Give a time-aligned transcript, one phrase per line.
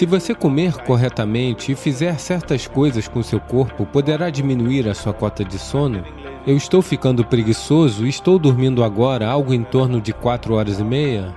[0.00, 5.12] Se você comer corretamente e fizer certas coisas com seu corpo, poderá diminuir a sua
[5.12, 6.02] cota de sono.
[6.46, 10.84] Eu estou ficando preguiçoso e estou dormindo agora algo em torno de 4 horas e
[10.84, 11.34] meia.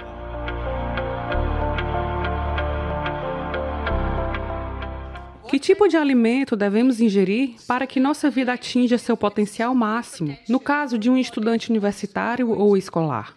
[5.49, 10.61] Que tipo de alimento devemos ingerir para que nossa vida atinja seu potencial máximo, no
[10.61, 13.35] caso de um estudante universitário ou escolar?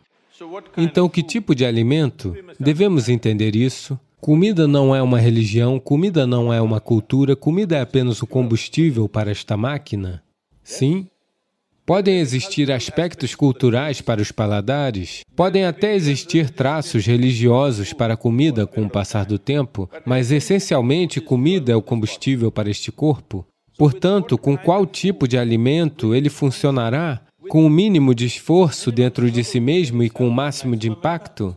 [0.76, 2.32] Então, que tipo de alimento?
[2.60, 3.98] Devemos entender isso.
[4.20, 9.08] Comida não é uma religião, comida não é uma cultura, comida é apenas o combustível
[9.08, 10.22] para esta máquina.
[10.64, 11.06] Sim,
[11.86, 18.66] Podem existir aspectos culturais para os paladares, podem até existir traços religiosos para a comida
[18.66, 23.46] com o passar do tempo, mas essencialmente comida é o combustível para este corpo.
[23.78, 27.20] Portanto, com qual tipo de alimento ele funcionará?
[27.48, 31.56] Com o mínimo de esforço dentro de si mesmo e com o máximo de impacto?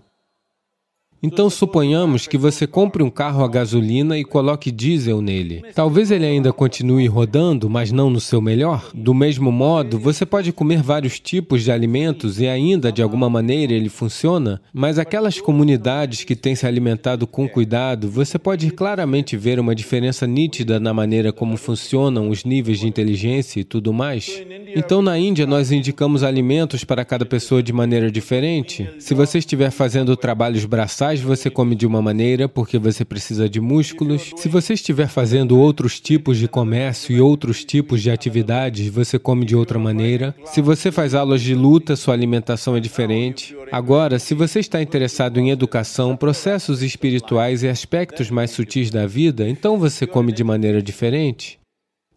[1.21, 5.63] Então suponhamos que você compre um carro a gasolina e coloque diesel nele.
[5.75, 8.89] Talvez ele ainda continue rodando, mas não no seu melhor.
[8.93, 13.73] Do mesmo modo, você pode comer vários tipos de alimentos e ainda, de alguma maneira,
[13.73, 19.59] ele funciona, mas aquelas comunidades que têm se alimentado com cuidado, você pode claramente ver
[19.59, 24.41] uma diferença nítida na maneira como funcionam os níveis de inteligência e tudo mais.
[24.73, 28.89] Então, na Índia, nós indicamos alimentos para cada pessoa de maneira diferente.
[28.99, 33.59] Se você estiver fazendo trabalhos braçais, você come de uma maneira porque você precisa de
[33.59, 34.31] músculos.
[34.37, 39.45] Se você estiver fazendo outros tipos de comércio e outros tipos de atividades, você come
[39.45, 40.35] de outra maneira.
[40.45, 43.55] Se você faz aulas de luta, sua alimentação é diferente.
[43.71, 49.49] Agora, se você está interessado em educação, processos espirituais e aspectos mais sutis da vida,
[49.49, 51.57] então você come de maneira diferente.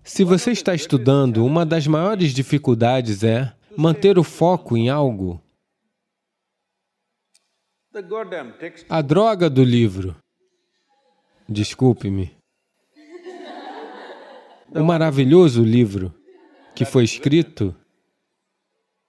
[0.05, 5.41] Se você está estudando, uma das maiores dificuldades é manter o foco em algo.
[8.89, 10.17] A droga do livro.
[11.47, 12.34] Desculpe-me.
[14.75, 16.15] O maravilhoso livro
[16.75, 17.77] que foi escrito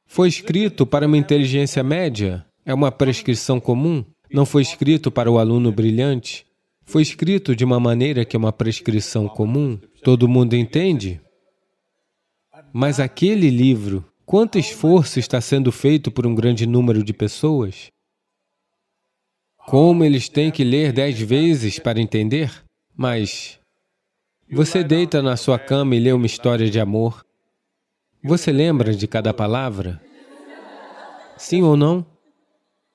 [0.06, 5.40] foi escrito para uma inteligência média, é uma prescrição comum, não foi escrito para o
[5.40, 6.46] aluno brilhante,
[6.84, 11.22] foi escrito de uma maneira que é uma prescrição comum, todo mundo entende.
[12.74, 17.94] Mas aquele livro, quanto esforço está sendo feito por um grande número de pessoas?
[19.66, 22.52] Como eles têm que ler dez vezes para entender?
[22.96, 23.60] Mas
[24.52, 27.26] você deita na sua cama e lê uma história de amor.
[28.24, 30.02] Você lembra de cada palavra?
[31.38, 32.06] Sim ou não?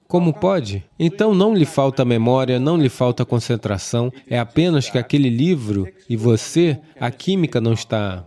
[0.06, 0.84] Como pode?
[0.98, 6.16] Então não lhe falta memória, não lhe falta concentração, é apenas que aquele livro e
[6.16, 8.26] você, a química não está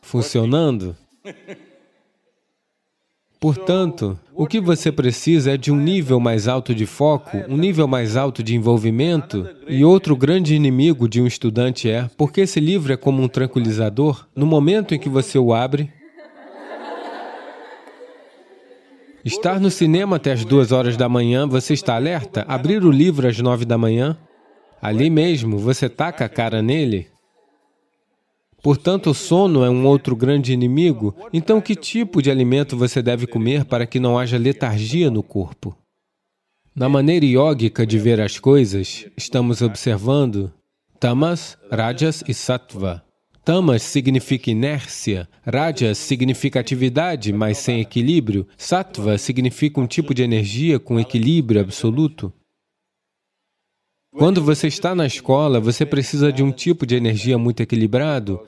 [0.00, 0.96] funcionando.
[3.40, 7.86] Portanto, o que você precisa é de um nível mais alto de foco, um nível
[7.86, 9.48] mais alto de envolvimento.
[9.68, 14.26] E outro grande inimigo de um estudante é, porque esse livro é como um tranquilizador,
[14.34, 15.90] no momento em que você o abre,
[19.24, 22.46] Estar no cinema até as duas horas da manhã, você está alerta?
[22.48, 24.16] Abrir o livro às nove da manhã,
[24.80, 27.08] ali mesmo, você taca a cara nele,
[28.62, 31.14] Portanto, o sono é um outro grande inimigo.
[31.32, 35.76] Então, que tipo de alimento você deve comer para que não haja letargia no corpo?
[36.74, 40.52] Na maneira yógica de ver as coisas, estamos observando
[41.00, 43.02] tamas, rajas e sattva.
[43.44, 50.78] Tamas significa inércia, rajas significa atividade, mas sem equilíbrio, sattva significa um tipo de energia
[50.78, 52.32] com equilíbrio absoluto.
[54.10, 58.40] Quando você está na escola, você precisa de um tipo de energia muito equilibrado,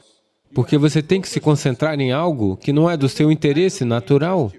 [0.54, 4.50] porque você tem que se concentrar em algo que não é do seu interesse natural.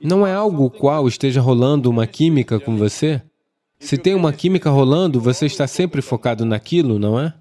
[0.00, 3.22] Não é algo qual esteja rolando uma química com você.
[3.78, 7.34] Se tem uma química rolando, você está sempre focado naquilo, não é?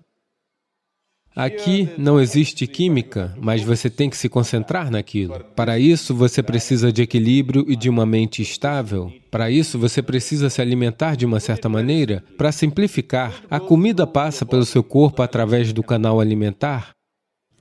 [1.38, 5.46] Aqui não existe química, mas você tem que se concentrar naquilo.
[5.56, 9.14] Para isso, você precisa de equilíbrio e de uma mente estável.
[9.30, 12.24] Para isso, você precisa se alimentar de uma certa maneira.
[12.40, 16.90] Para simplificar, a comida passa pelo seu corpo através do canal alimentar.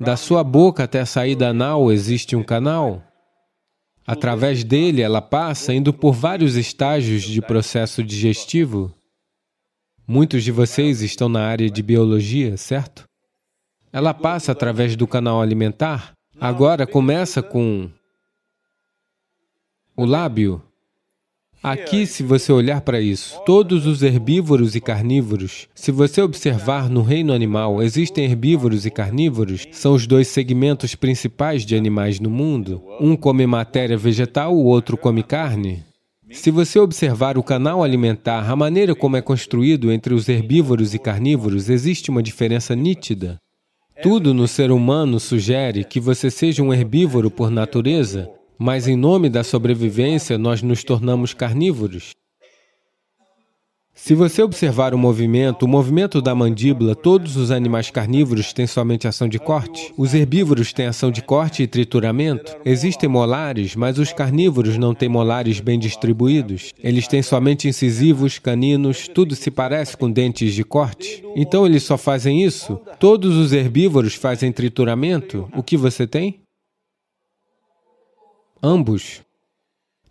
[0.01, 3.03] Da sua boca até a saída anal existe um canal.
[4.07, 8.95] Através dele, ela passa indo por vários estágios de processo digestivo.
[10.09, 13.05] Muitos de vocês estão na área de biologia, certo?
[13.93, 16.13] Ela passa através do canal alimentar.
[16.41, 17.89] Agora começa com
[19.97, 20.63] o lábio.
[21.63, 27.03] Aqui, se você olhar para isso, todos os herbívoros e carnívoros, se você observar no
[27.03, 32.83] reino animal, existem herbívoros e carnívoros, são os dois segmentos principais de animais no mundo.
[33.01, 35.83] Um come matéria vegetal, o outro come carne.
[36.31, 40.99] Se você observar o canal alimentar, a maneira como é construído entre os herbívoros e
[40.99, 43.39] carnívoros, existe uma diferença nítida.
[44.03, 49.31] Tudo no ser humano sugere que você seja um herbívoro por natureza, mas em nome
[49.31, 52.11] da sobrevivência nós nos tornamos carnívoros.
[53.99, 59.09] Se você observar o movimento, o movimento da mandíbula, todos os animais carnívoros têm somente
[59.09, 59.93] ação de corte.
[59.97, 62.55] Os herbívoros têm ação de corte e trituramento.
[62.63, 66.73] Existem molares, mas os carnívoros não têm molares bem distribuídos.
[66.79, 71.25] Eles têm somente incisivos, caninos, tudo se parece com dentes de corte.
[71.35, 72.79] Então eles só fazem isso?
[73.01, 75.49] Todos os herbívoros fazem trituramento?
[75.57, 76.43] O que você tem?
[78.63, 79.26] Ambos.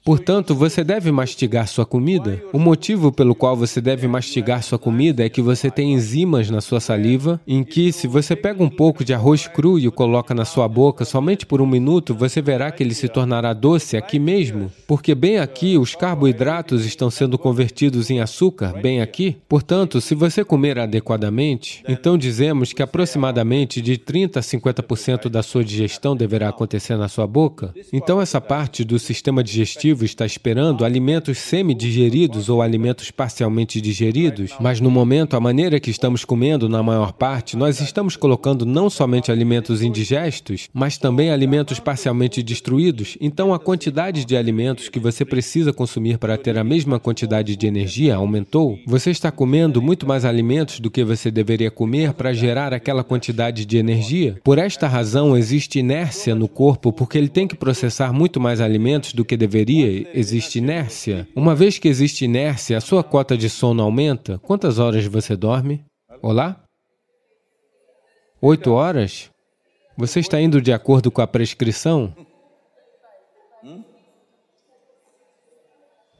[0.05, 2.39] Portanto, você deve mastigar sua comida.
[2.53, 6.61] O motivo pelo qual você deve mastigar sua comida é que você tem enzimas na
[6.61, 10.35] sua saliva, em que, se você pega um pouco de arroz cru e o coloca
[10.35, 14.19] na sua boca somente por um minuto, você verá que ele se tornará doce aqui
[14.19, 14.71] mesmo.
[14.85, 19.37] Porque bem aqui, os carboidratos estão sendo convertidos em açúcar, bem aqui.
[19.49, 25.63] Portanto, se você comer adequadamente, então dizemos que aproximadamente de 30 a 50% da sua
[25.63, 27.73] digestão deverá acontecer na sua boca.
[27.91, 34.81] Então, essa parte do sistema digestivo está esperando alimentos semi-digeridos ou alimentos parcialmente digeridos, mas
[34.81, 39.31] no momento, a maneira que estamos comendo, na maior parte, nós estamos colocando não somente
[39.31, 43.17] alimentos indigestos, mas também alimentos parcialmente destruídos.
[43.21, 47.67] Então, a quantidade de alimentos que você precisa consumir para ter a mesma quantidade de
[47.67, 48.79] energia aumentou.
[48.85, 53.65] Você está comendo muito mais alimentos do que você deveria comer para gerar aquela quantidade
[53.65, 54.37] de energia.
[54.43, 59.13] Por esta razão, existe inércia no corpo porque ele tem que processar muito mais alimentos
[59.13, 61.27] do que deveria existe inércia.
[61.35, 64.37] Uma vez que existe inércia, a sua cota de sono aumenta.
[64.39, 65.83] Quantas horas você dorme?
[66.21, 66.63] Olá?
[68.41, 69.29] Oito horas?
[69.97, 72.13] Você está indo de acordo com a prescrição?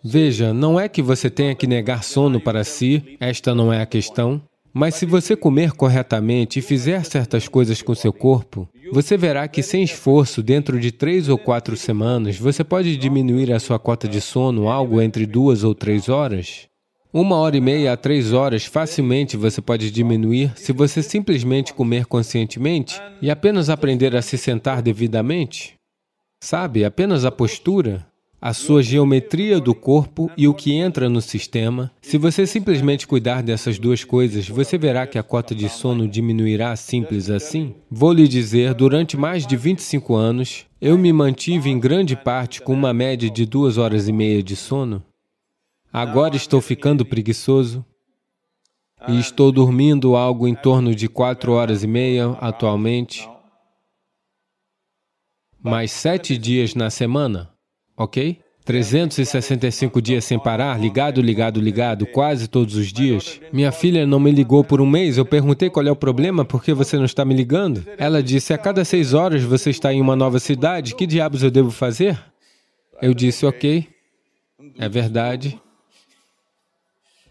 [0.03, 3.85] Veja, não é que você tenha que negar sono para si, esta não é a
[3.85, 4.41] questão.
[4.71, 9.63] Mas se você comer corretamente e fizer certas coisas com seu corpo, você verá que
[9.63, 14.21] sem esforço, dentro de três ou quatro semanas, você pode diminuir a sua cota de
[14.21, 16.67] sono algo entre duas ou três horas.
[17.13, 22.05] Uma hora e meia a três horas facilmente você pode diminuir se você simplesmente comer
[22.05, 25.75] conscientemente e apenas aprender a se sentar devidamente.
[26.41, 28.05] Sabe, apenas a postura
[28.45, 33.41] a sua geometria do corpo e o que entra no sistema, se você simplesmente cuidar
[33.41, 37.73] dessas duas coisas, você verá que a cota de sono diminuirá simples assim?
[37.89, 42.71] Vou lhe dizer, durante mais de 25 anos, eu me mantive em grande parte com
[42.71, 45.03] uma média de duas horas e meia de sono.
[45.91, 47.83] Agora estou ficando preguiçoso
[49.07, 53.27] e estou dormindo algo em torno de quatro horas e meia atualmente,
[55.59, 57.54] mais sete dias na semana
[57.97, 58.39] ok?
[58.65, 63.39] 365 dias sem parar, ligado, ligado, ligado, quase todos os dias.
[63.53, 66.63] Minha filha não me ligou por um mês, eu perguntei qual é o problema, por
[66.63, 67.85] que você não está me ligando?
[67.95, 71.51] Ela disse, a cada seis horas você está em uma nova cidade, que diabos eu
[71.51, 72.19] devo fazer?
[72.99, 73.87] Eu disse, ok,
[74.79, 75.61] é verdade.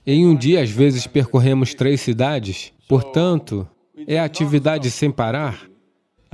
[0.07, 3.67] Em um dia, às vezes, percorremos três cidades, portanto,
[4.07, 5.67] é atividade sem parar.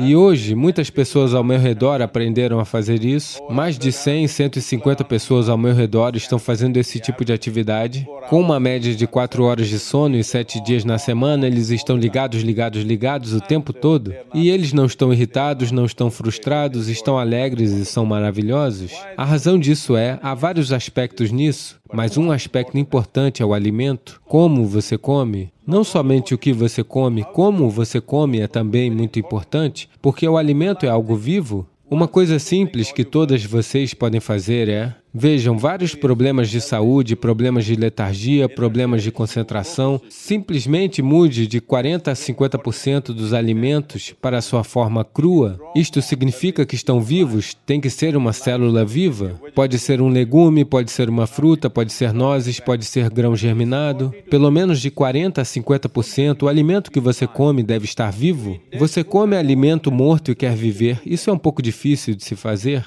[0.02, 3.38] E hoje, muitas pessoas ao meu redor aprenderam a fazer isso.
[3.50, 8.06] Mais de 100, 150 pessoas ao meu redor estão fazendo esse tipo de atividade.
[8.28, 11.96] Com uma média de 4 horas de sono e 7 dias na semana, eles estão
[11.96, 14.14] ligados, ligados, ligados o tempo todo.
[14.32, 18.92] E eles não estão irritados, não estão frustrados, estão alegres e são maravilhosos.
[19.16, 24.20] A razão disso é, há vários aspectos nisso, mas um aspecto importante é o alimento,
[24.26, 25.52] como você come.
[25.66, 30.36] Não somente o que você come, como você come é também muito importante, porque o
[30.36, 31.66] alimento é algo vivo.
[31.90, 37.64] Uma coisa simples que todas vocês podem fazer é Vejam, vários problemas de saúde, problemas
[37.64, 40.00] de letargia, problemas de concentração.
[40.08, 45.58] Simplesmente mude de 40% a 50% dos alimentos para a sua forma crua.
[45.74, 49.40] Isto significa que estão vivos, tem que ser uma célula viva.
[49.54, 54.14] Pode ser um legume, pode ser uma fruta, pode ser nozes, pode ser grão germinado.
[54.30, 58.60] Pelo menos de 40% a 50% o alimento que você come deve estar vivo.
[58.78, 61.00] Você come alimento morto e quer viver.
[61.04, 62.86] Isso é um pouco difícil de se fazer.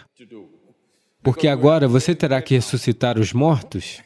[1.24, 4.02] Porque agora você terá que ressuscitar os mortos.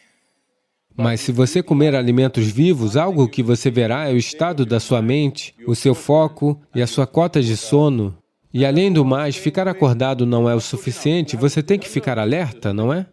[0.95, 5.01] Mas se você comer alimentos vivos, algo que você verá é o estado da sua
[5.01, 8.17] mente, o seu foco e a sua cota de sono.
[8.53, 12.73] E além do mais, ficar acordado não é o suficiente, você tem que ficar alerta,
[12.73, 13.05] não é?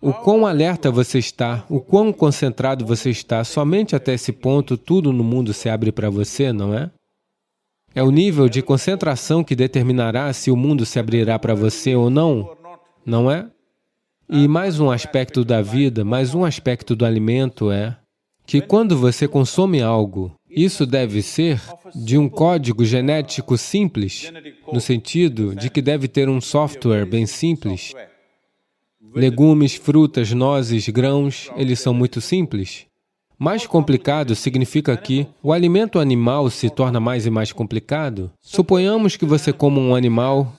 [0.00, 5.12] O quão alerta você está, o quão concentrado você está, somente até esse ponto tudo
[5.12, 6.90] no mundo se abre para você, não é?
[7.94, 12.10] É o nível de concentração que determinará se o mundo se abrirá para você ou
[12.10, 12.57] não
[13.08, 13.46] não é?
[14.28, 17.96] E mais um aspecto da vida, mais um aspecto do alimento é
[18.46, 21.60] que quando você consome algo, isso deve ser
[21.94, 24.30] de um código genético simples,
[24.70, 27.94] no sentido de que deve ter um software bem simples.
[29.14, 32.86] Legumes, frutas, nozes, grãos, eles são muito simples.
[33.38, 38.30] Mais complicado significa que o alimento animal se torna mais e mais complicado.
[38.42, 40.57] Suponhamos que você coma um animal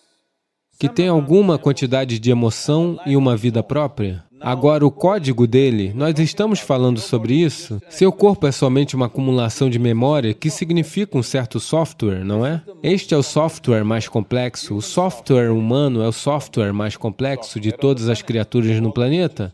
[0.80, 4.24] que tem alguma quantidade de emoção e uma vida própria.
[4.40, 7.82] Agora, o código dele, nós estamos falando sobre isso.
[7.90, 12.62] Seu corpo é somente uma acumulação de memória que significa um certo software, não é?
[12.82, 14.76] Este é o software mais complexo.
[14.78, 19.54] O software humano é o software mais complexo de todas as criaturas no planeta.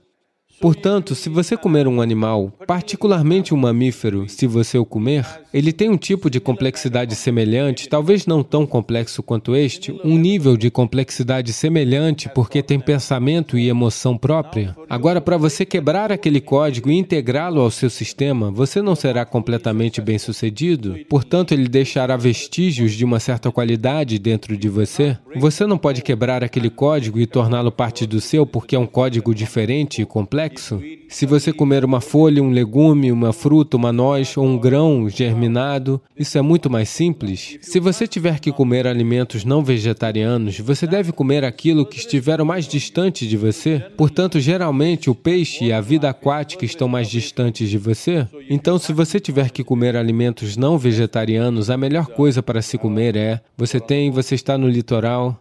[0.59, 5.89] Portanto, se você comer um animal, particularmente um mamífero, se você o comer, ele tem
[5.89, 11.51] um tipo de complexidade semelhante, talvez não tão complexo quanto este, um nível de complexidade
[11.51, 14.75] semelhante porque tem pensamento e emoção própria.
[14.89, 20.01] Agora, para você quebrar aquele código e integrá-lo ao seu sistema, você não será completamente
[20.01, 25.17] bem-sucedido, portanto, ele deixará vestígios de uma certa qualidade dentro de você.
[25.35, 29.35] Você não pode quebrar aquele código e torná-lo parte do seu porque é um código
[29.35, 30.81] diferente e complexo complexo.
[31.07, 36.01] Se você comer uma folha, um legume, uma fruta, uma noz ou um grão germinado,
[36.17, 37.57] isso é muito mais simples.
[37.61, 42.45] Se você tiver que comer alimentos não vegetarianos, você deve comer aquilo que estiver o
[42.45, 43.83] mais distante de você.
[43.97, 48.27] Portanto, geralmente o peixe e a vida aquática estão mais distantes de você.
[48.49, 53.15] Então, se você tiver que comer alimentos não vegetarianos, a melhor coisa para se comer
[53.15, 55.39] é: você tem, você está no litoral.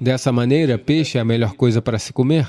[0.00, 2.48] Dessa maneira, peixe é a melhor coisa para se comer.